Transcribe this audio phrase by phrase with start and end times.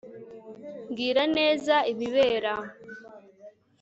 [0.89, 2.53] Mbwira neza ibibera